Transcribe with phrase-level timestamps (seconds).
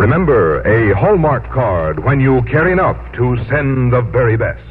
[0.00, 4.64] Remember, a Hallmark card when you care enough to send the very best.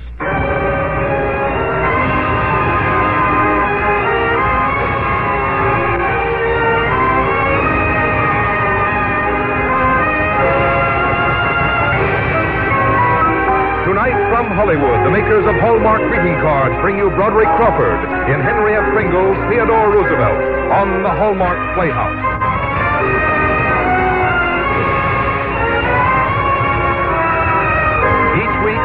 [13.86, 18.02] Tonight from Hollywood, the makers of Hallmark greeting cards bring you Broderick Crawford
[18.34, 18.93] in Henry F.
[18.98, 22.29] Pringle's Theodore Roosevelt on the Hallmark Playhouse.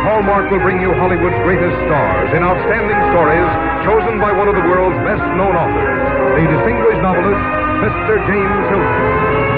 [0.05, 3.49] Hallmark will bring you Hollywood's greatest stars in outstanding stories
[3.89, 5.97] chosen by one of the world's best known authors,
[6.37, 7.41] the distinguished novelist,
[7.81, 8.21] Mr.
[8.29, 9.54] James Hilton.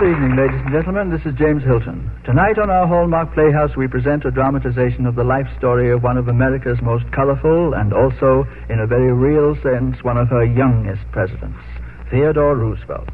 [0.00, 1.10] Good evening, ladies and gentlemen.
[1.12, 2.10] This is James Hilton.
[2.24, 6.16] Tonight on our Hallmark Playhouse, we present a dramatization of the life story of one
[6.16, 11.04] of America's most colorful and also, in a very real sense, one of her youngest
[11.12, 11.60] presidents,
[12.08, 13.12] Theodore Roosevelt.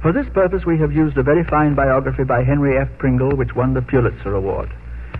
[0.00, 2.86] For this purpose, we have used a very fine biography by Henry F.
[2.98, 4.70] Pringle, which won the Pulitzer Award.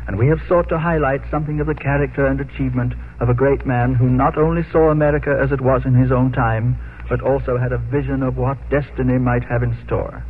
[0.07, 3.67] And we have sought to highlight something of the character and achievement of a great
[3.67, 6.79] man who not only saw America as it was in his own time,
[7.09, 10.23] but also had a vision of what destiny might have in store.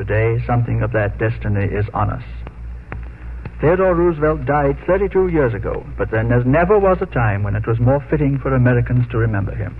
[0.00, 2.24] Today, something of that destiny is on us.
[3.60, 7.66] Theodore Roosevelt died 32 years ago, but then there never was a time when it
[7.66, 9.76] was more fitting for Americans to remember him.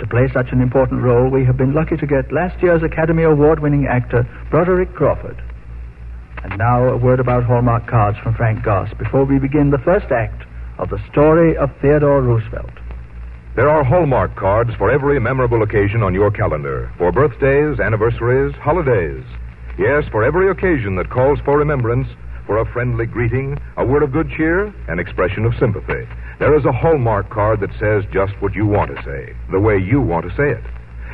[0.00, 3.22] To play such an important role, we have been lucky to get last year's Academy
[3.22, 5.42] Award winning actor Broderick Crawford.
[6.44, 10.12] And now, a word about Hallmark cards from Frank Goss before we begin the first
[10.12, 10.44] act
[10.76, 12.85] of the story of Theodore Roosevelt.
[13.56, 19.24] There are Hallmark cards for every memorable occasion on your calendar for birthdays, anniversaries, holidays.
[19.78, 22.06] Yes, for every occasion that calls for remembrance,
[22.44, 26.06] for a friendly greeting, a word of good cheer, an expression of sympathy.
[26.38, 29.78] There is a Hallmark card that says just what you want to say, the way
[29.78, 30.64] you want to say it.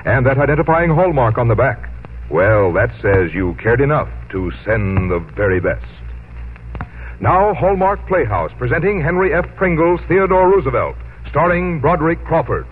[0.05, 1.91] And that identifying Hallmark on the back,
[2.29, 5.87] well, that says you cared enough to send the very best.
[7.21, 9.47] Now, Hallmark Playhouse presenting Henry F.
[9.55, 10.97] Pringle's Theodore Roosevelt,
[11.33, 12.69] starring Broderick Crawford.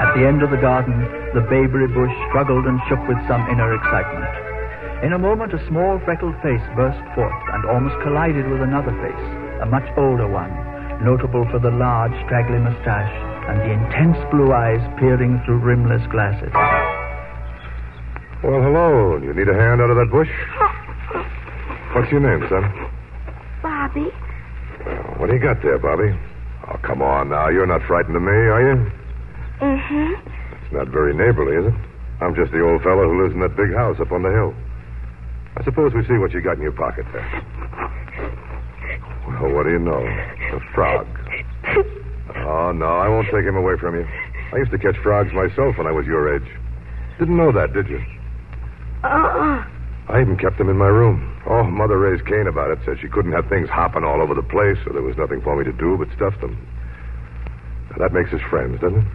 [0.00, 1.04] At the end of the garden,
[1.36, 5.04] the bayberry bush struggled and shook with some inner excitement.
[5.04, 9.26] In a moment, a small freckled face burst forth and almost collided with another face,
[9.60, 10.48] a much older one,
[11.04, 13.12] notable for the large, straggly mustache
[13.52, 16.52] and the intense blue eyes peering through rimless glasses.
[18.42, 19.18] Well, hello.
[19.20, 20.30] You need a hand out of that bush?
[21.94, 22.64] What's your name, son?
[23.62, 24.08] Bobby,
[24.86, 26.08] Well, what do you got there, Bobby?
[26.68, 27.48] Oh, come on now.
[27.48, 28.76] You're not frightened of me, are you?
[29.60, 30.12] mm-hmm.
[30.64, 31.78] It's not very neighborly, is it?
[32.22, 34.54] I'm just the old fellow who lives in that big house up on the hill.
[35.56, 37.26] I suppose we see what you got in your pocket there.
[39.28, 40.00] Well, what do you know?
[40.00, 41.06] A frog.
[42.46, 44.06] Oh, no, I won't take him away from you.
[44.52, 46.48] I used to catch frogs myself when I was your age.
[47.18, 48.00] Didn't know that, did you?
[49.02, 49.64] Uh-uh.
[50.08, 51.40] I even kept them in my room.
[51.46, 52.78] Oh, Mother raised Cain about it.
[52.84, 55.56] Said she couldn't have things hopping all over the place, so there was nothing for
[55.56, 56.58] me to do but stuff them.
[57.90, 59.06] Now, that makes us friends, doesn't it?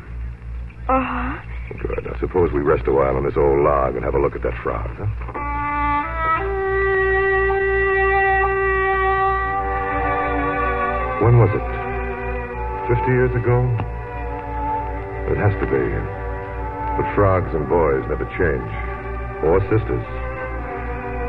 [0.88, 1.38] Uh-huh.
[1.82, 2.06] Good.
[2.06, 4.44] Now, suppose we rest a while on this old log and have a look at
[4.44, 5.10] that frog, huh?
[11.26, 11.68] When was it?
[12.88, 13.66] Fifty years ago?
[15.32, 15.86] It has to be.
[17.02, 18.95] But frogs and boys never change.
[19.44, 20.06] Or sisters.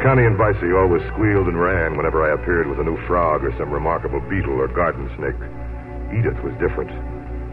[0.03, 3.51] Connie and Vicey always squealed and ran whenever I appeared with a new frog or
[3.59, 5.41] some remarkable beetle or garden snake.
[6.15, 6.93] Edith was different.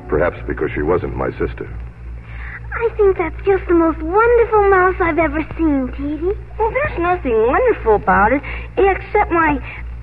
[0.10, 1.66] Perhaps because she wasn't my sister.
[2.74, 6.36] I think that's just the most wonderful mouse I've ever seen, Teedy.
[6.60, 8.42] Well, there's nothing wonderful about it
[8.78, 9.58] except my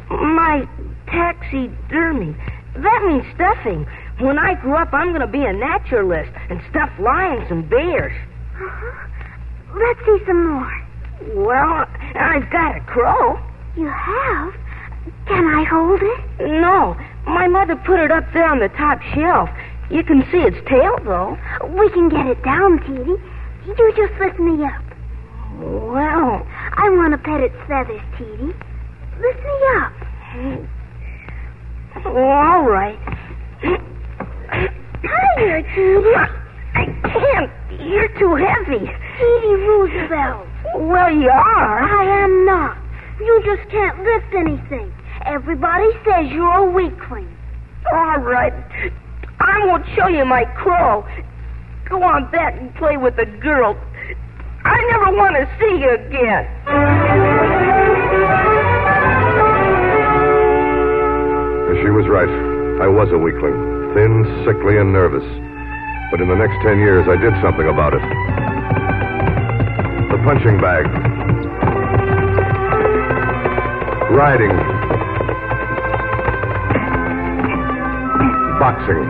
[0.08, 0.66] my
[1.06, 2.34] taxidermy.
[2.74, 3.86] That means stuffing.
[4.18, 8.12] When I grow up, I'm going to be a naturalist and stuff lions and bears.
[8.54, 9.09] Uh-huh.
[9.74, 10.86] Let's see some more.
[11.34, 13.38] Well, I've got a crow.
[13.76, 14.54] You have?
[15.26, 16.20] Can I hold it?
[16.40, 16.96] No,
[17.26, 19.48] my mother put it up there on the top shelf.
[19.90, 21.38] You can see its tail, though.
[21.68, 23.20] We can get it down, Teedy.
[23.66, 24.82] You just lift me up.
[25.58, 28.54] Well, I want to pet its feathers, Teedy.
[29.20, 29.92] Lift me up.
[32.06, 32.98] all right.
[35.02, 36.36] Higher, Teedy.
[36.80, 37.52] I can't.
[37.80, 38.86] You're too heavy.
[39.18, 40.46] Teedy Roosevelt.
[40.88, 41.78] Well, you are.
[41.82, 42.78] I am not.
[43.20, 44.92] You just can't lift anything.
[45.26, 47.28] Everybody says you're a weakling.
[47.92, 48.52] All right.
[49.40, 51.06] I won't show you my crow.
[51.88, 53.76] Go on back and play with the girl.
[54.64, 56.46] I never want to see you again.
[61.82, 62.28] She was right.
[62.82, 63.56] I was a weakling,
[63.94, 65.49] thin, sickly, and nervous.
[66.10, 68.02] But in the next ten years, I did something about it.
[70.10, 70.90] The punching bag.
[74.10, 74.50] Riding.
[78.58, 79.06] Boxing.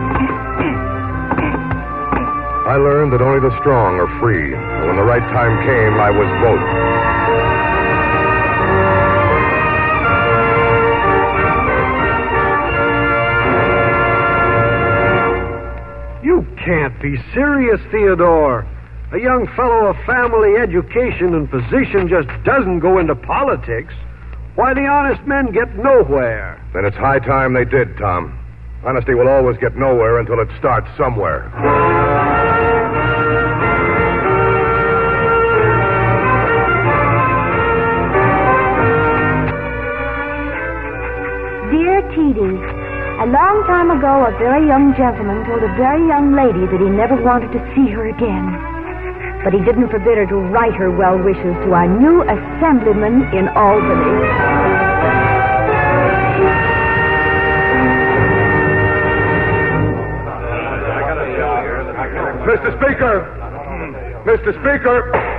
[2.69, 4.53] I learned that only the strong are free.
[4.53, 7.10] And when the right time came, I was both.
[17.01, 18.65] Be serious, Theodore.
[19.11, 23.93] A young fellow of family education and position just doesn't go into politics.
[24.55, 26.61] Why, the honest men get nowhere.
[26.73, 28.37] Then it's high time they did, Tom.
[28.85, 31.49] Honesty will always get nowhere until it starts somewhere.
[41.71, 42.70] Dear Teedy,
[43.21, 46.89] a long time ago, a very young gentleman told a very young lady that he
[46.89, 48.49] never wanted to see her again.
[49.45, 53.45] But he didn't forbid her to write her well wishes to our new assemblyman in
[53.53, 54.25] Albany.
[62.49, 62.73] Mr.
[62.81, 63.21] Speaker!
[64.25, 64.49] Mr.
[64.65, 65.30] Speaker!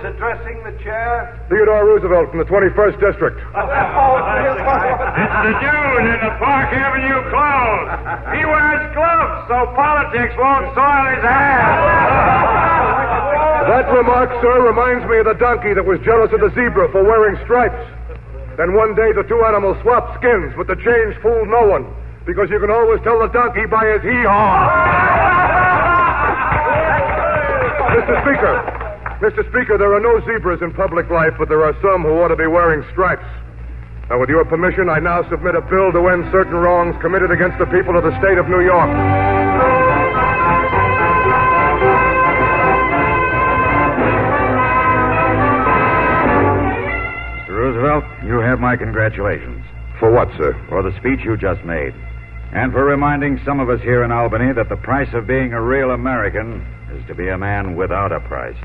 [0.00, 1.36] Who is addressing the chair?
[1.48, 3.36] Theodore Roosevelt from the 21st District.
[3.52, 7.92] Oh, it's the June in the Park Avenue clothes.
[8.32, 11.84] He wears gloves so politics won't soil his hands.
[13.68, 17.04] That remark, sir, reminds me of the donkey that was jealous of the zebra for
[17.04, 17.84] wearing stripes.
[18.56, 21.84] Then one day the two animals swapped skins, but the change fooled no one,
[22.24, 24.64] because you can always tell the donkey by his hee-haw.
[28.00, 28.16] Mr.
[28.24, 28.79] Speaker,
[29.20, 29.44] Mr.
[29.52, 32.36] Speaker, there are no zebras in public life, but there are some who ought to
[32.36, 33.24] be wearing stripes.
[34.08, 37.58] Now, with your permission, I now submit a bill to end certain wrongs committed against
[37.58, 38.88] the people of the state of New York.
[46.20, 47.48] Mr.
[47.56, 49.64] Roosevelt, you have my congratulations
[49.98, 50.54] For what, sir?
[50.68, 51.94] for the speech you just made.
[52.52, 55.62] And for reminding some of us here in Albany that the price of being a
[55.62, 58.56] real American is to be a man without a price.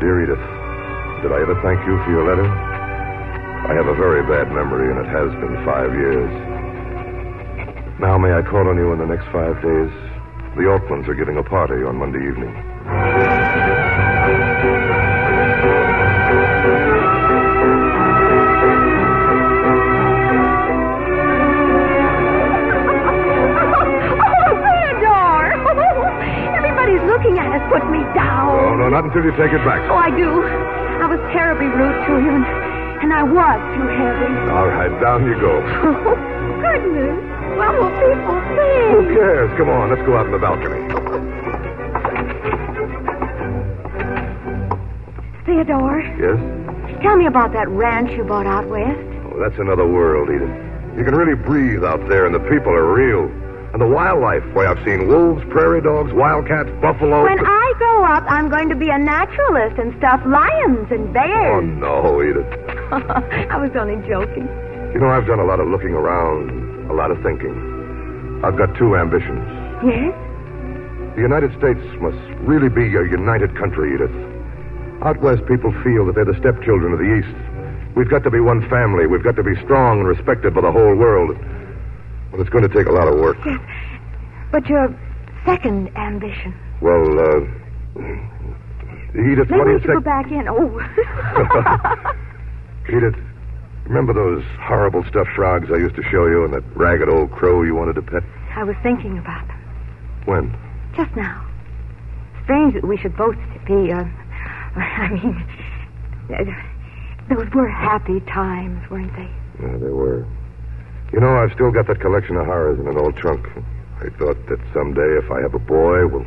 [0.00, 0.42] Dear Edith,
[1.22, 2.48] did I ever thank you for your letter?
[2.48, 6.32] I have a very bad memory, and it has been five years.
[8.00, 9.92] Now, may I call on you in the next five days?
[10.58, 12.71] The Oaklands are giving a party on Monday evening.
[28.82, 29.78] No, not until you take it back.
[29.90, 30.26] Oh, I do.
[30.26, 32.46] I was terribly rude to you, and,
[33.06, 34.34] and I was too heavy.
[34.50, 35.54] All right, down you go.
[36.62, 37.18] Oh, goodness.
[37.58, 38.90] What will people think?
[38.94, 39.50] Who cares?
[39.58, 40.82] Come on, let's go out on the balcony.
[45.44, 46.38] Theodore, Yes?
[47.02, 48.98] tell me about that ranch you bought out west.
[49.26, 50.48] Oh, that's another world, Edith.
[50.96, 53.24] You can really breathe out there, and the people are real.
[53.72, 54.44] And the wildlife.
[54.54, 57.24] Why, I've seen wolves, prairie dogs, wildcats, buffalo.
[57.24, 57.61] When I
[58.12, 61.56] up, I'm going to be a naturalist and stuff lions and bears.
[61.56, 62.46] Oh, no, Edith.
[63.50, 64.44] I was only joking.
[64.92, 66.52] You know, I've done a lot of looking around,
[66.90, 67.56] a lot of thinking.
[68.44, 69.40] I've got two ambitions.
[69.80, 70.12] Yes?
[71.16, 74.12] The United States must really be a united country, Edith.
[75.02, 77.36] Out west, people feel that they're the stepchildren of the East.
[77.96, 79.06] We've got to be one family.
[79.06, 81.36] We've got to be strong and respected by the whole world.
[82.30, 83.36] Well, it's going to take a lot of work.
[83.44, 83.60] Yes.
[84.50, 84.94] But your
[85.44, 86.54] second ambition.
[86.80, 87.61] Well, uh,
[87.96, 90.48] Edith, Maybe what do you should go back in.
[90.48, 90.80] Oh.
[92.88, 93.14] Edith,
[93.84, 97.62] remember those horrible stuffed frogs I used to show you and that ragged old crow
[97.62, 98.22] you wanted to pet?
[98.56, 99.58] I was thinking about them
[100.24, 100.56] When?
[100.96, 101.46] just now.
[102.44, 104.04] Strange that we should both be, uh,
[104.76, 105.44] I mean,
[106.34, 106.44] uh,
[107.34, 109.30] those were happy times, weren't they?
[109.62, 110.26] Yeah, they were.
[111.12, 113.46] You know, I've still got that collection of horrors in an old trunk.
[114.00, 116.26] I thought that someday, if I have a boy, well,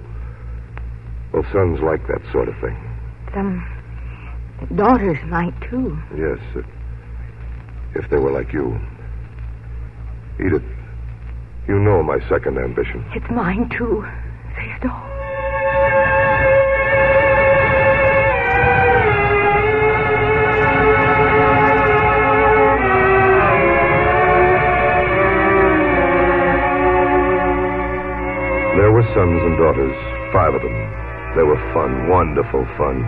[1.35, 2.77] well, sons like that sort of thing.
[3.33, 3.67] Some
[4.73, 5.99] daughters might, too.
[6.15, 6.65] Yes, if,
[7.93, 8.79] if they were like you.
[10.39, 10.63] Edith,
[11.67, 13.03] you know my second ambition.
[13.13, 14.07] It's mine, too.
[14.55, 15.11] Say it all.
[28.77, 31.04] There were sons and daughters, five of them,
[31.35, 33.03] they were fun, wonderful fun.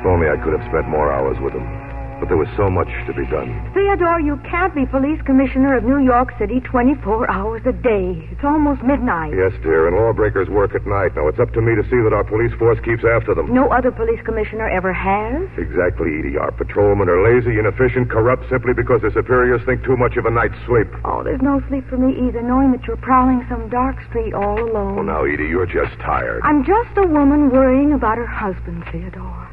[0.00, 1.89] If only I could have spent more hours with them.
[2.20, 3.48] But there was so much to be done.
[3.72, 8.28] Theodore, you can't be police commissioner of New York City 24 hours a day.
[8.30, 9.32] It's almost midnight.
[9.32, 11.16] Yes, dear, and lawbreakers work at night.
[11.16, 13.52] Now, it's up to me to see that our police force keeps after them.
[13.54, 15.48] No other police commissioner ever has.
[15.56, 16.36] Exactly, Edie.
[16.36, 20.30] Our patrolmen are lazy, inefficient, corrupt simply because their superiors think too much of a
[20.30, 20.92] night's sleep.
[21.04, 24.60] Oh, there's no sleep for me either, knowing that you're prowling some dark street all
[24.60, 24.96] alone.
[24.96, 26.42] Well, now, Edie, you're just tired.
[26.44, 29.49] I'm just a woman worrying about her husband, Theodore.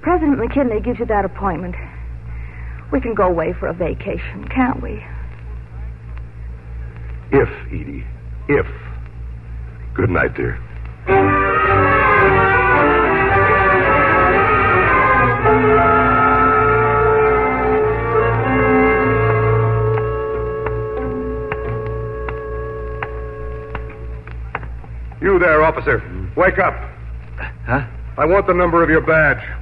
[0.00, 1.74] If President McKinley gives you that appointment,
[2.90, 5.04] we can go away for a vacation, can't we?
[7.30, 8.06] If, Edie.
[8.48, 8.66] If.
[9.92, 10.58] Good night, dear.
[25.20, 26.02] You there, officer.
[26.38, 26.72] Wake up.
[27.66, 27.86] Huh?
[28.16, 29.59] I want the number of your badge.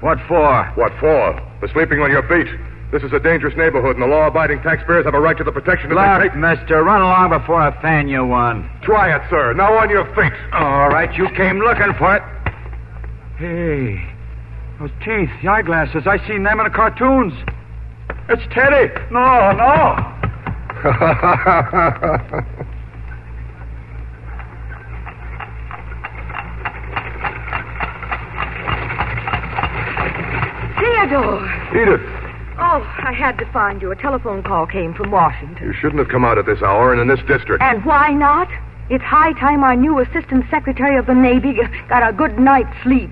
[0.00, 0.64] What for?
[0.76, 1.40] What for?
[1.60, 2.48] For sleeping on your beat.
[2.90, 5.92] This is a dangerous neighborhood, and the law-abiding taxpayers have a right to the protection
[5.92, 8.68] of their Look, mister, run along before I fan you one.
[8.82, 9.52] Try it, sir.
[9.52, 10.32] Now on your feet.
[10.52, 12.22] All right, you came looking for it.
[13.38, 14.02] Hey,
[14.80, 17.34] those teeth, the eyeglasses, I seen them in the cartoons.
[18.28, 18.92] It's Teddy.
[19.12, 20.06] No, no.
[31.10, 31.42] Theodore!
[31.74, 32.00] Edith,
[32.62, 33.90] Oh, I had to find you.
[33.90, 35.66] A telephone call came from Washington.
[35.66, 37.62] you shouldn't have come out at this hour and in this district.
[37.62, 38.48] And why not?
[38.90, 43.10] It's high time our new Assistant Secretary of the Navy got a good night's sleep.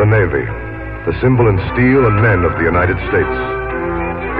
[0.00, 0.46] The Navy,
[1.04, 3.36] the symbol in steel and men of the United States.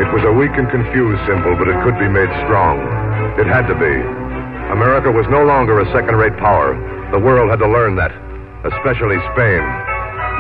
[0.01, 2.81] It was a weak and confused symbol, but it could be made strong.
[3.39, 3.95] It had to be.
[4.73, 6.75] America was no longer a second rate power.
[7.13, 8.13] The world had to learn that,
[8.65, 9.63] especially Spain.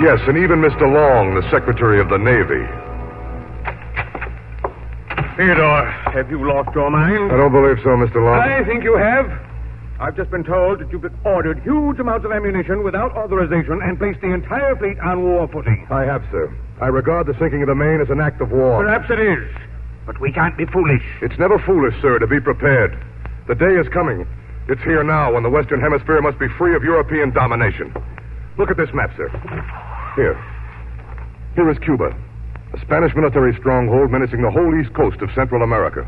[0.02, 0.86] Yes, and even Mr.
[0.86, 2.64] Long, the Secretary of the Navy.
[5.36, 7.32] Theodore, have you lost your mind?
[7.32, 8.16] I don't believe so, Mr.
[8.16, 8.38] Long.
[8.38, 9.30] I think you have.
[10.00, 14.20] I've just been told that you've ordered huge amounts of ammunition without authorization and placed
[14.22, 15.86] the entire fleet on war footing.
[15.90, 16.54] I have, sir.
[16.80, 18.82] I regard the sinking of the Maine as an act of war.
[18.82, 19.44] Perhaps it is,
[20.10, 21.04] but we can't be foolish.
[21.22, 22.98] It's never foolish, sir, to be prepared.
[23.46, 24.26] The day is coming.
[24.66, 27.94] It's here now when the Western Hemisphere must be free of European domination.
[28.58, 29.28] Look at this map, sir.
[30.16, 30.34] Here.
[31.54, 32.10] Here is Cuba,
[32.74, 36.04] a Spanish military stronghold menacing the whole east coast of Central America.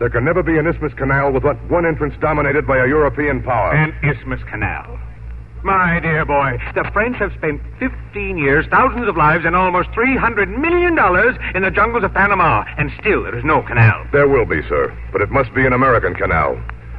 [0.00, 3.42] There can never be an isthmus canal with but one entrance dominated by a European
[3.42, 3.72] power.
[3.72, 5.00] An Isthmus Canal.
[5.66, 10.46] My dear boy, the French have spent 15 years, thousands of lives, and almost $300
[10.56, 10.96] million
[11.56, 14.06] in the jungles of Panama, and still there is no canal.
[14.12, 16.56] There will be, sir, but it must be an American canal.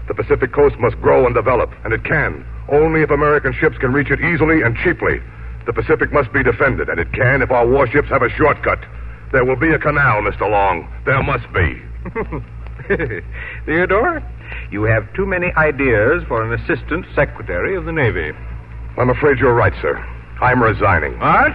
[0.09, 3.93] The Pacific coast must grow and develop, and it can, only if American ships can
[3.93, 5.21] reach it easily and cheaply.
[5.65, 8.83] The Pacific must be defended, and it can if our warships have a shortcut.
[9.31, 10.41] There will be a canal, Mr.
[10.41, 10.91] Long.
[11.05, 11.81] There must be.
[13.65, 14.21] Theodore,
[14.71, 18.33] you have too many ideas for an assistant secretary of the Navy.
[18.97, 19.97] I'm afraid you're right, sir.
[20.41, 21.19] I'm resigning.
[21.19, 21.51] What?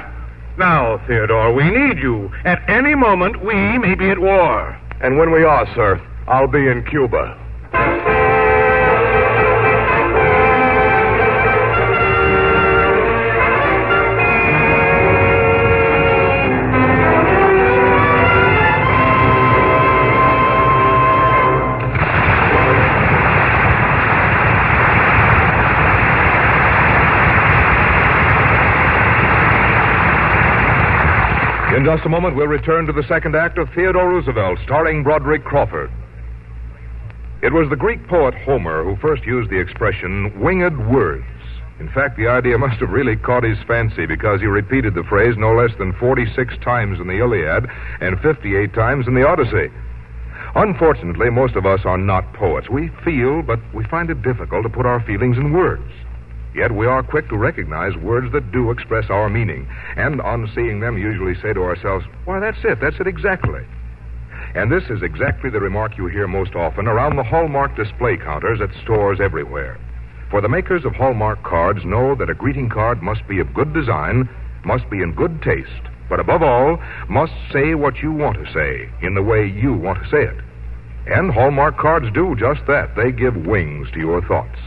[0.59, 2.31] Now, Theodore, we need you.
[2.45, 4.79] At any moment, we may be at war.
[5.01, 8.12] And when we are, sir, I'll be in Cuba.
[31.83, 35.43] In just a moment, we'll return to the second act of Theodore Roosevelt, starring Broderick
[35.43, 35.91] Crawford.
[37.43, 41.27] It was the Greek poet Homer who first used the expression winged words.
[41.81, 45.35] In fact, the idea must have really caught his fancy because he repeated the phrase
[45.37, 47.67] no less than 46 times in the Iliad
[48.01, 49.67] and 58 times in the Odyssey.
[50.55, 52.71] Unfortunately, most of us are not poets.
[52.71, 55.91] We feel, but we find it difficult to put our feelings in words.
[56.55, 59.67] Yet we are quick to recognize words that do express our meaning,
[59.97, 63.63] and on seeing them, usually say to ourselves, Why, that's it, that's it exactly.
[64.55, 68.61] And this is exactly the remark you hear most often around the Hallmark display counters
[68.61, 69.79] at stores everywhere.
[70.31, 73.73] For the makers of Hallmark cards know that a greeting card must be of good
[73.73, 74.29] design,
[74.65, 76.79] must be in good taste, but above all,
[77.09, 80.37] must say what you want to say in the way you want to say it.
[81.07, 82.95] And Hallmark cards do just that.
[82.95, 84.59] They give wings to your thoughts.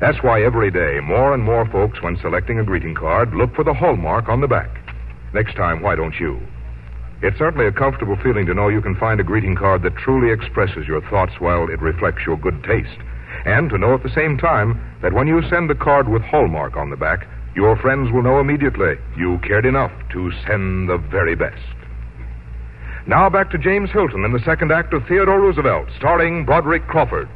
[0.00, 3.64] That's why every day more and more folks, when selecting a greeting card, look for
[3.64, 4.70] the Hallmark on the back.
[5.34, 6.40] Next time, why don't you?
[7.20, 10.32] It's certainly a comfortable feeling to know you can find a greeting card that truly
[10.32, 12.98] expresses your thoughts while it reflects your good taste.
[13.44, 16.76] And to know at the same time that when you send the card with Hallmark
[16.76, 17.26] on the back,
[17.56, 21.60] your friends will know immediately you cared enough to send the very best.
[23.06, 27.28] Now back to James Hilton in the second act of Theodore Roosevelt, starring Broderick Crawford.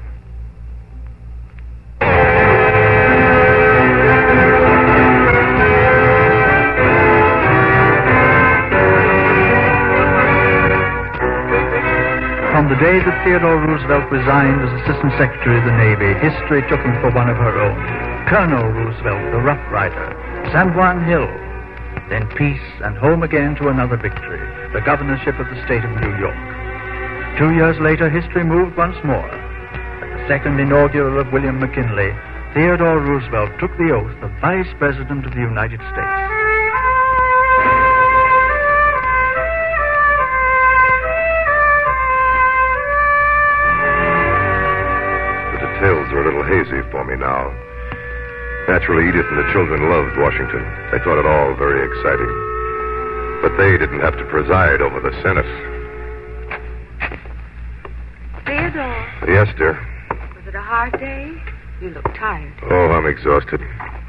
[12.72, 16.96] The day that Theodore Roosevelt resigned as Assistant Secretary of the Navy, history took him
[17.04, 17.76] for one of her own.
[18.32, 20.08] Colonel Roosevelt, the Rough Rider,
[20.56, 21.28] San Juan Hill,
[22.08, 24.40] then peace and home again to another victory,
[24.72, 26.40] the governorship of the state of New York.
[27.36, 29.28] Two years later, history moved once more.
[29.28, 32.16] At the second inaugural of William McKinley,
[32.56, 36.41] Theodore Roosevelt took the oath of Vice President of the United States.
[46.70, 47.50] Are a little hazy for me now.
[48.68, 50.62] Naturally, Edith and the children loved Washington.
[50.92, 52.30] They thought it all very exciting.
[53.42, 55.46] But they didn't have to preside over the Senate.
[58.46, 59.74] Theodore, Yes, dear.
[60.36, 61.32] was it a hard day?
[61.80, 62.52] You look tired.
[62.70, 63.60] Oh, I'm exhausted.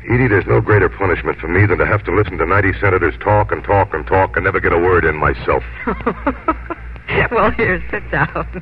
[0.10, 3.16] Edie, there's no greater punishment for me than to have to listen to 90 senators
[3.24, 5.64] talk and talk and talk and never get a word in myself.
[7.32, 8.62] well, here, sit down.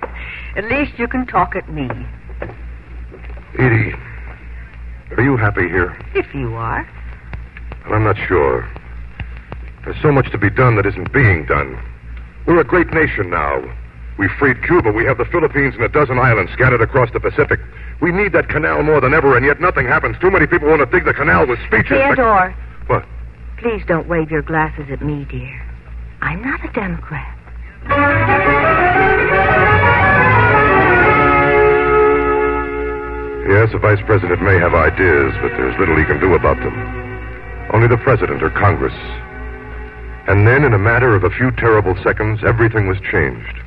[0.55, 1.89] At least you can talk at me.
[3.57, 3.93] Edie,
[5.17, 5.97] are you happy here?
[6.15, 6.87] If you are.
[7.85, 8.67] Well, I'm not sure.
[9.83, 11.77] There's so much to be done that isn't being done.
[12.45, 13.61] We're a great nation now.
[14.17, 14.91] We freed Cuba.
[14.91, 17.59] We have the Philippines and a dozen islands scattered across the Pacific.
[18.01, 20.17] We need that canal more than ever, and yet nothing happens.
[20.19, 21.89] Too many people want to dig the canal with speeches.
[21.91, 22.53] but- Theodore,
[22.87, 23.05] What?
[23.57, 25.61] please don't wave your glasses at me, dear.
[26.21, 27.37] I'm not a Democrat.
[33.49, 36.77] Yes, a vice president may have ideas, but there's little he can do about them.
[37.73, 38.93] Only the president or Congress.
[40.27, 43.57] And then, in a matter of a few terrible seconds, everything was changed.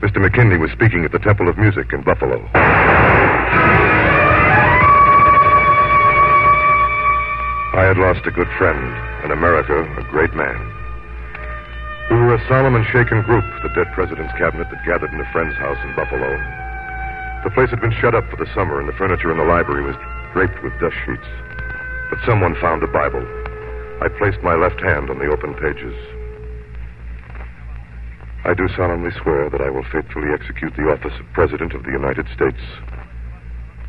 [0.00, 0.22] Mr.
[0.22, 2.38] McKinley was speaking at the Temple of Music in Buffalo.
[7.74, 8.78] I had lost a good friend,
[9.24, 10.54] and America a great man.
[12.10, 15.32] We were a solemn and shaken group, the dead president's cabinet that gathered in a
[15.32, 16.63] friend's house in Buffalo.
[17.44, 19.84] The place had been shut up for the summer, and the furniture in the library
[19.84, 19.96] was
[20.32, 21.28] draped with dust sheets.
[22.08, 23.20] But someone found a Bible.
[24.00, 25.94] I placed my left hand on the open pages.
[28.44, 31.92] I do solemnly swear that I will faithfully execute the office of President of the
[31.92, 32.60] United States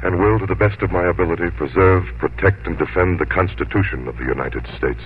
[0.04, 4.18] and will, to the best of my ability, preserve, protect, and defend the Constitution of
[4.18, 5.02] the United States.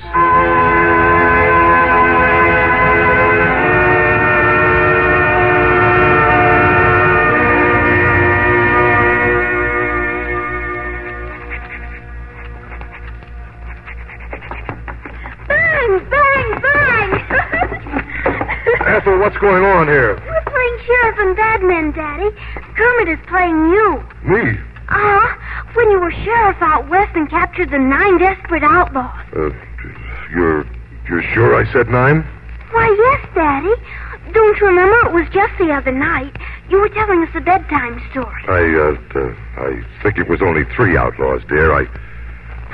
[19.29, 20.15] What's going on here?
[20.25, 22.35] We're playing sheriff and badman, Daddy.
[22.73, 24.03] Kermit is playing you.
[24.25, 24.57] Me?
[24.89, 25.71] Uh-huh.
[25.75, 29.27] When you were sheriff out west and captured the nine desperate outlaws.
[29.35, 29.51] Uh,
[30.33, 30.65] you're
[31.07, 32.25] you're sure I said nine?
[32.71, 34.33] Why, yes, Daddy.
[34.33, 35.09] Don't you remember?
[35.09, 36.35] It was just the other night.
[36.71, 38.41] You were telling us a bedtime story.
[38.47, 41.71] I uh, uh I think it was only three outlaws, dear.
[41.71, 41.85] I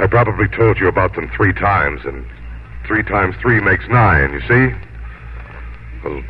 [0.01, 2.25] I probably told you about them three times, and
[2.87, 4.31] three times three makes nine.
[4.31, 4.75] You see?
[6.05, 6.23] Well,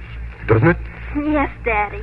[0.47, 0.77] doesn't it?
[1.15, 2.01] Yes, Daddy.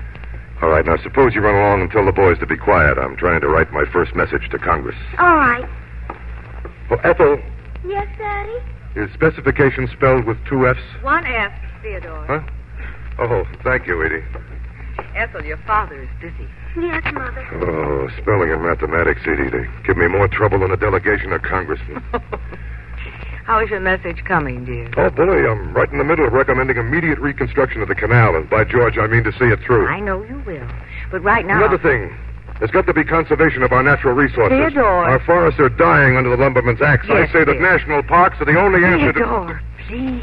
[0.62, 0.84] All right.
[0.86, 2.98] Now suppose you run along and tell the boys to be quiet.
[2.98, 4.96] I'm trying to write my first message to Congress.
[5.18, 5.68] All right.
[6.90, 7.38] Oh, Ethel,
[7.86, 8.56] Yes, Daddy?
[8.94, 10.78] is specification spelled with two F's?
[11.02, 11.52] One F,
[11.82, 12.26] Theodore.
[12.26, 12.40] Huh?
[13.18, 14.22] Oh, thank you, Edie.
[15.16, 16.48] Ethel, your father is busy.
[16.76, 17.46] Yes, Mother.
[17.66, 19.50] Oh, spelling and mathematics, Edie.
[19.50, 22.02] They give me more trouble than a delegation of congressmen.
[23.44, 24.88] How is your message coming, dear?
[24.96, 28.48] Oh, boy, I'm right in the middle of recommending immediate reconstruction of the canal, and
[28.48, 29.88] by George, I mean to see it through.
[29.88, 30.68] I know you will.
[31.10, 31.56] But right now.
[31.56, 32.16] Another thing.
[32.60, 34.56] There's got to be conservation of our natural resources.
[34.56, 35.04] Theodore.
[35.04, 37.04] Our forests are dying under the lumberman's axe.
[37.08, 39.18] Yes, I say that national parks are the only answer to...
[39.18, 40.22] Theodore, please.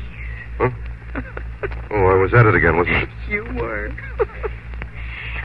[0.57, 0.69] Huh?
[1.91, 3.09] Oh, I was at it again, wasn't it?
[3.27, 3.91] You were.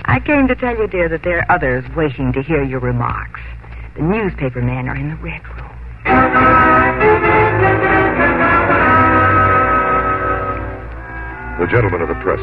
[0.04, 3.40] I came to tell you, dear, that there are others waiting to hear your remarks.
[3.96, 5.72] The newspaper men are in the red room.
[11.60, 12.42] The gentlemen of the press.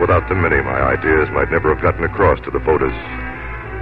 [0.00, 2.94] Without them, many of my ideas might never have gotten across to the voters.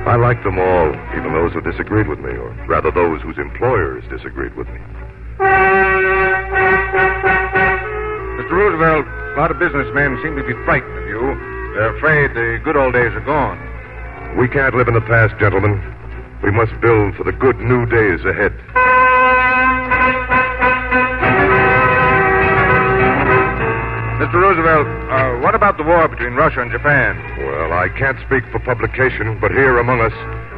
[0.09, 4.03] I like them all, even those who disagreed with me, or rather those whose employers
[4.09, 4.81] disagreed with me.
[8.41, 8.51] Mr.
[8.51, 11.21] Roosevelt, a lot of businessmen seem to be frightened of you.
[11.77, 13.61] They're afraid the good old days are gone.
[14.39, 15.83] We can't live in the past, gentlemen.
[16.43, 18.57] We must build for the good new days ahead.
[24.29, 24.43] Mr.
[24.43, 27.17] Roosevelt, uh, what about the war between Russia and Japan?
[27.39, 30.13] Well, I can't speak for publication, but here among us,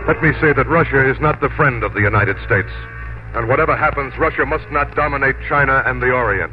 [0.09, 2.67] let me say that Russia is not the friend of the United States.
[3.39, 6.51] And whatever happens, Russia must not dominate China and the Orient.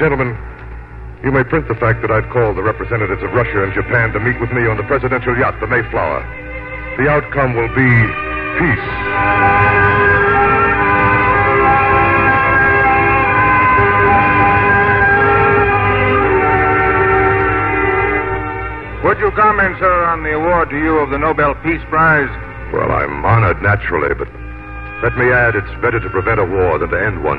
[0.00, 0.32] Gentlemen,
[1.20, 4.20] you may print the fact that I've called the representatives of Russia and Japan to
[4.20, 6.24] meet with me on the presidential yacht, the Mayflower.
[6.96, 7.92] The outcome will be
[8.56, 9.89] peace.
[19.30, 22.26] Would you comment, sir, on the award to you of the Nobel Peace Prize?
[22.74, 24.26] Well, I'm honored naturally, but
[25.06, 27.38] let me add it's better to prevent a war than to end one.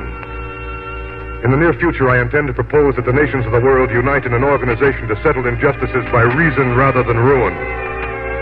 [1.43, 4.23] In the near future, I intend to propose that the nations of the world unite
[4.23, 7.51] in an organization to settle injustices by reason rather than ruin.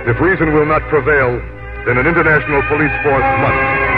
[0.06, 1.42] If reason will not prevail,
[1.90, 3.89] then an international police force must.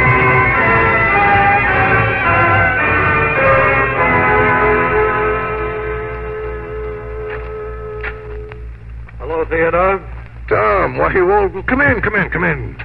[9.51, 9.99] Theodore.
[10.47, 12.75] Tom, why you all come in, come in, come in.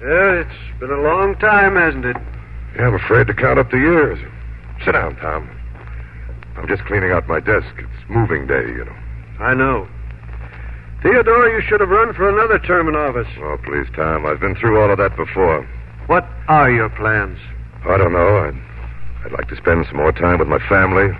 [0.00, 2.16] Yeah, it's been a long time, hasn't it?
[2.74, 4.18] Yeah, I'm afraid to count up the years.
[4.82, 5.48] Sit down, Tom.
[6.56, 7.68] I'm just cleaning out my desk.
[7.76, 8.96] It's moving day, you know.
[9.40, 9.86] I know.
[11.02, 13.28] Theodore, you should have run for another term in office.
[13.40, 14.24] Oh, please, Tom.
[14.24, 15.68] I've been through all of that before.
[16.06, 17.38] What are your plans?
[17.84, 18.38] I don't know.
[18.38, 18.56] I'd,
[19.26, 21.14] I'd like to spend some more time with my family,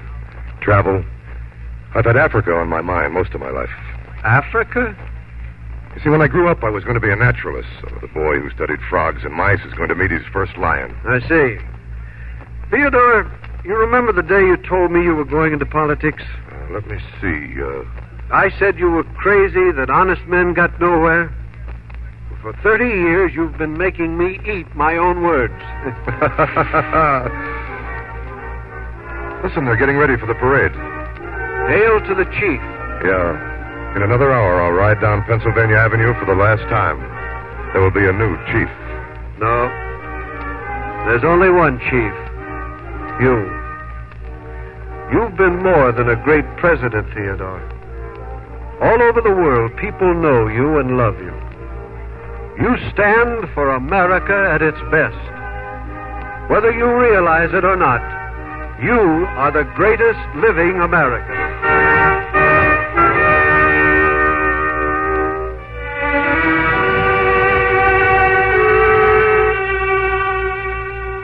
[0.62, 1.04] travel.
[1.94, 3.68] I've had Africa on my mind most of my life.
[4.24, 4.96] Africa?
[5.94, 7.68] You see, when I grew up, I was going to be a naturalist.
[7.80, 10.96] So the boy who studied frogs and mice is going to meet his first lion.
[11.06, 11.58] I see.
[12.70, 13.30] Theodore,
[13.64, 16.22] you remember the day you told me you were going into politics?
[16.50, 17.62] Uh, let me see.
[17.62, 17.84] Uh,
[18.32, 21.32] I said you were crazy, that honest men got nowhere.
[22.42, 25.54] For 30 years, you've been making me eat my own words.
[29.44, 30.72] Listen, they're getting ready for the parade.
[31.70, 32.60] Hail to the chief.
[33.06, 33.53] Yeah.
[33.94, 36.98] In another hour, I'll ride down Pennsylvania Avenue for the last time.
[37.72, 38.70] There will be a new chief.
[39.38, 39.70] No.
[41.06, 42.14] There's only one chief.
[43.22, 43.38] You.
[45.14, 47.62] You've been more than a great president, Theodore.
[48.82, 51.34] All over the world, people know you and love you.
[52.58, 55.22] You stand for America at its best.
[56.50, 58.02] Whether you realize it or not,
[58.82, 61.73] you are the greatest living American.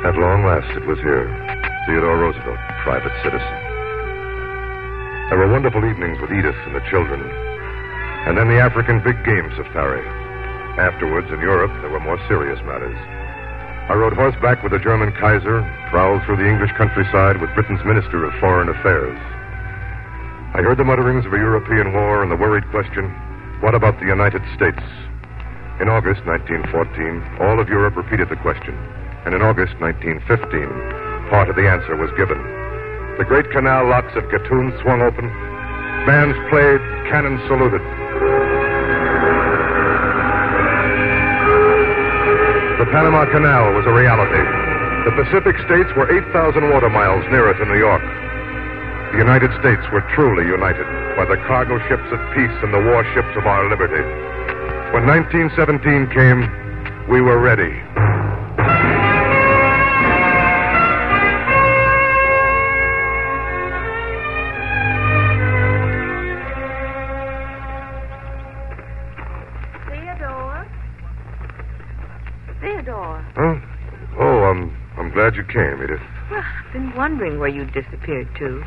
[0.05, 1.29] At long last, it was here.
[1.87, 3.57] Theodore Roosevelt, private citizen.
[5.29, 7.21] There were wonderful evenings with Edith and the children.
[8.25, 10.05] And then the African big game safari.
[10.81, 12.97] Afterwards, in Europe, there were more serious matters.
[13.89, 15.61] I rode horseback with the German Kaiser,
[15.91, 19.19] prowled through the English countryside with Britain's Minister of Foreign Affairs.
[20.57, 23.13] I heard the mutterings of a European war and the worried question
[23.61, 24.81] what about the United States?
[25.85, 28.73] In August 1914, all of Europe repeated the question.
[29.25, 32.41] And in August 1915, part of the answer was given.
[33.21, 35.29] The great canal locks at Gatun swung open.
[36.09, 36.81] Bands played,
[37.13, 37.85] cannon saluted.
[42.81, 44.41] The Panama Canal was a reality.
[45.05, 48.01] The Pacific states were 8,000 water miles nearer to New York.
[49.13, 53.37] The United States were truly united by the cargo ships of peace and the warships
[53.37, 54.01] of our liberty.
[54.97, 56.49] When 1917 came,
[57.13, 58.00] we were ready.
[75.31, 76.01] Glad you came, Edith.
[76.31, 78.65] Well, I've been wondering where you disappeared to.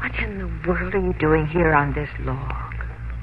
[0.00, 2.74] What in the world are you doing here on this log?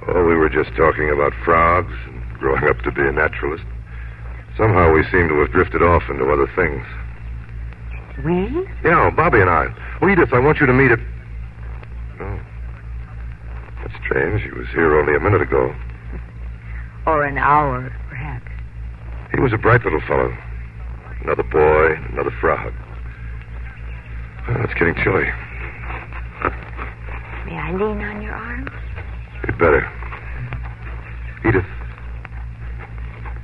[0.08, 3.64] Oh, we were just talking about frogs and growing up to be a naturalist.
[4.58, 6.86] Somehow we seem to have drifted off into other things.
[8.26, 8.68] We?
[8.84, 9.68] Yeah, Bobby and I.
[10.02, 10.98] Oh, Edith, I want you to meet a.
[12.20, 12.40] Oh.
[13.82, 14.42] That's strange.
[14.42, 15.74] He was here only a minute ago.
[17.06, 18.50] Or an hour, perhaps.
[19.34, 20.36] He was a bright little fellow.
[21.24, 22.74] Another boy, another frog.
[24.50, 25.24] Oh, it's getting chilly.
[27.46, 28.68] May I lean on your arm?
[29.48, 29.90] You'd better.
[31.48, 31.66] Edith,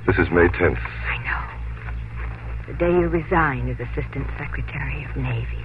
[0.06, 0.78] this is May 10th.
[0.78, 2.74] I know.
[2.74, 5.64] The day you resigned as Assistant Secretary of Navy.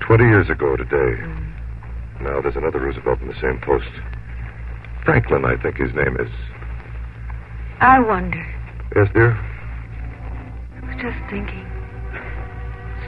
[0.00, 1.16] Twenty years ago today.
[1.22, 1.52] Mm.
[2.20, 3.88] Now there's another Roosevelt in the same post.
[5.04, 6.30] Franklin, I think his name is.
[7.80, 8.44] I wonder.
[8.94, 9.38] Yes, dear?
[11.00, 11.64] Just thinking.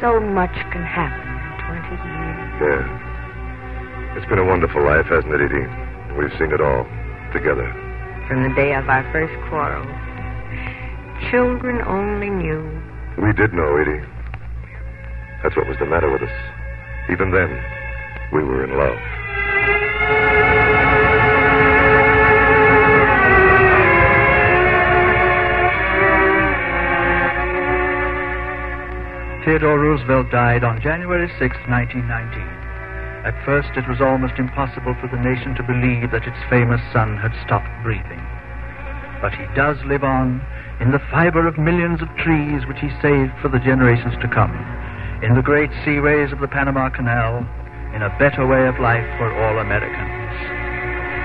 [0.00, 2.48] So much can happen in 20 years.
[2.64, 4.16] Yeah.
[4.16, 5.68] It's been a wonderful life, hasn't it, Edie?
[6.16, 6.88] We've seen it all
[7.36, 7.68] together.
[8.28, 9.84] From the day of our first quarrel.
[11.30, 12.64] Children only knew.
[13.20, 14.00] We did know, Edie.
[15.42, 16.36] That's what was the matter with us.
[17.10, 17.52] Even then,
[18.32, 19.21] we were in love.
[29.44, 32.06] Theodore Roosevelt died on January 6, 1919.
[33.26, 37.18] At first, it was almost impossible for the nation to believe that its famous son
[37.18, 38.22] had stopped breathing.
[39.18, 40.38] But he does live on
[40.78, 44.54] in the fiber of millions of trees which he saved for the generations to come,
[45.26, 47.42] in the great seaways of the Panama Canal,
[47.98, 50.38] in a better way of life for all Americans.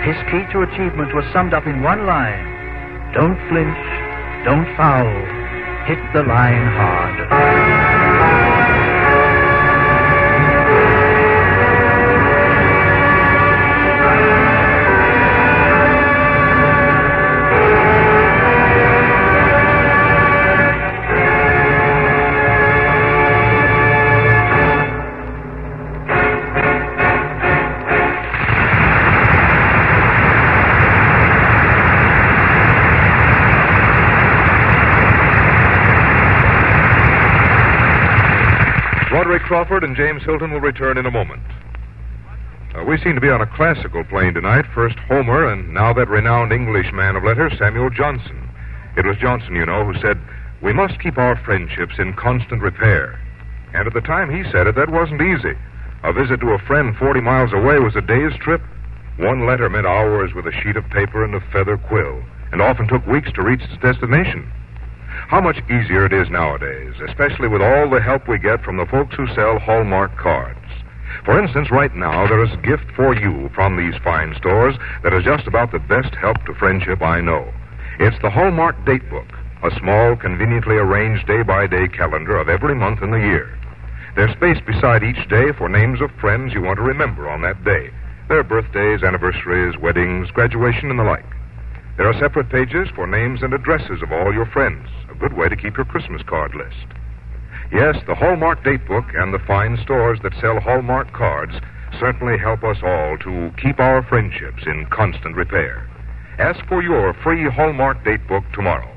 [0.10, 3.86] His key to achievement was summed up in one line Don't flinch,
[4.41, 5.06] don't foul,
[5.86, 7.87] hit the line hard.
[39.84, 41.44] And James Hilton will return in a moment.
[42.76, 44.66] Uh, we seem to be on a classical plane tonight.
[44.74, 48.50] First Homer, and now that renowned English man of letters, Samuel Johnson.
[48.98, 50.20] It was Johnson, you know, who said,
[50.62, 53.20] We must keep our friendships in constant repair.
[53.74, 55.54] And at the time he said it, that wasn't easy.
[56.04, 58.62] A visit to a friend 40 miles away was a day's trip.
[59.18, 62.88] One letter meant hours with a sheet of paper and a feather quill, and often
[62.88, 64.52] took weeks to reach its destination.
[65.28, 68.86] How much easier it is nowadays, especially with all the help we get from the
[68.86, 70.58] folks who sell Hallmark cards.
[71.26, 75.13] For instance, right now, there is a gift for you from these fine stores that
[75.13, 77.52] is just about the best help to friendship I know.
[78.00, 79.28] It's the Hallmark Date Book,
[79.63, 83.52] a small, conveniently arranged day by day calendar of every month in the year.
[84.16, 87.66] There's space beside each day for names of friends you want to remember on that
[87.66, 87.92] day
[88.30, 91.37] their birthdays, anniversaries, weddings, graduation, and the like.
[91.97, 95.49] There are separate pages for names and addresses of all your friends, a good way
[95.49, 96.86] to keep your Christmas card list.
[97.71, 101.53] Yes, the Hallmark Date Book and the fine stores that sell Hallmark cards
[101.99, 105.89] certainly help us all to keep our friendships in constant repair.
[106.38, 108.89] Ask for your free Hallmark Date Book tomorrow.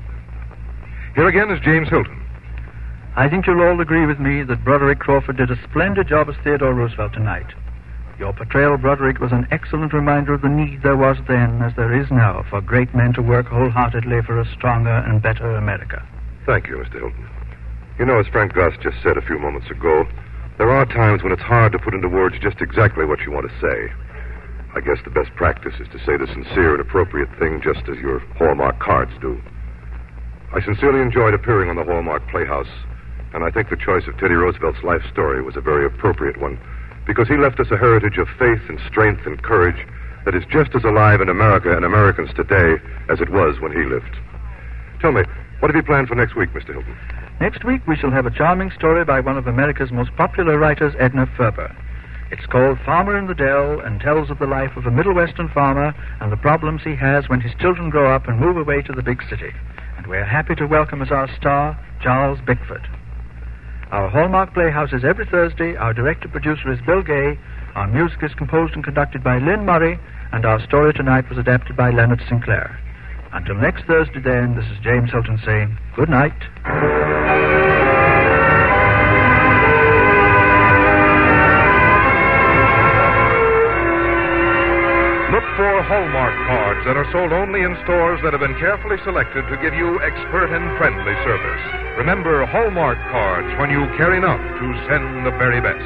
[1.15, 2.21] Here again is James Hilton.
[3.15, 6.35] I think you'll all agree with me that Broderick Crawford did a splendid job as
[6.43, 7.47] Theodore Roosevelt tonight.
[8.21, 11.91] Your portrayal, Broderick, was an excellent reminder of the need there was then, as there
[11.91, 16.07] is now, for great men to work wholeheartedly for a stronger and better America.
[16.45, 17.01] Thank you, Mr.
[17.01, 17.27] Hilton.
[17.97, 20.05] You know, as Frank Goss just said a few moments ago,
[20.59, 23.49] there are times when it's hard to put into words just exactly what you want
[23.49, 23.91] to say.
[24.75, 27.97] I guess the best practice is to say the sincere and appropriate thing just as
[27.97, 29.41] your Hallmark cards do.
[30.53, 32.69] I sincerely enjoyed appearing on the Hallmark Playhouse,
[33.33, 36.59] and I think the choice of Teddy Roosevelt's life story was a very appropriate one
[37.05, 39.87] because he left us a heritage of faith and strength and courage
[40.25, 42.75] that is just as alive in America and Americans today
[43.09, 44.15] as it was when he lived.
[44.99, 45.23] Tell me,
[45.59, 46.73] what have you planned for next week, Mr.
[46.73, 46.95] Hilton?
[47.39, 50.93] Next week, we shall have a charming story by one of America's most popular writers,
[50.99, 51.75] Edna Ferber.
[52.31, 55.49] It's called Farmer in the Dell and tells of the life of a Middle Western
[55.49, 58.93] farmer and the problems he has when his children grow up and move away to
[58.93, 59.51] the big city.
[59.97, 62.87] And we're happy to welcome as our star Charles Bickford.
[63.91, 65.75] Our Hallmark Playhouse is every Thursday.
[65.75, 67.37] Our director producer is Bill Gay.
[67.75, 69.99] Our music is composed and conducted by Lyn Murray.
[70.31, 72.79] And our story tonight was adapted by Leonard Sinclair.
[73.33, 77.70] Until next Thursday, then, this is James Hilton saying good night.
[85.59, 89.59] For Hallmark cards that are sold only in stores that have been carefully selected to
[89.59, 91.63] give you expert and friendly service.
[91.99, 95.83] Remember Hallmark cards when you care enough to send the very best.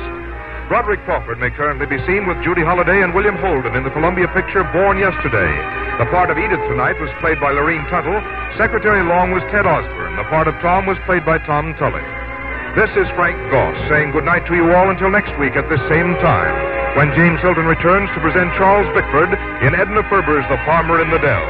[0.70, 4.30] Broderick Crawford may currently be seen with Judy Holliday and William Holden in the Columbia
[4.38, 5.50] picture Born Yesterday.
[5.98, 8.22] The part of Edith tonight was played by Lurene Tuttle.
[8.62, 10.14] Secretary Long was Ted Osborne.
[10.16, 12.06] The part of Tom was played by Tom Tully.
[12.78, 16.14] This is Frank Goss saying goodnight to you all until next week at this same
[16.22, 16.54] time
[16.96, 19.35] when James Hilton returns to present Charles Bickford
[19.66, 21.42] in Edna Ferber's The Farmer in the Dell.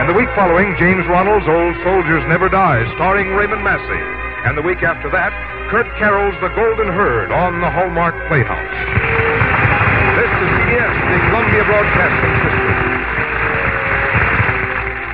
[0.00, 4.00] And the week following, James Ronald's Old Soldiers Never Die, starring Raymond Massey.
[4.48, 5.28] And the week after that,
[5.68, 8.64] Kurt Carroll's The Golden Herd on the Hallmark Playhouse.
[10.16, 12.76] This is CBS, the Columbia Broadcasting System.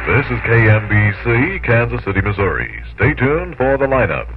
[0.07, 2.71] This is KMBC, Kansas City, Missouri.
[2.95, 4.31] Stay tuned for the lineup.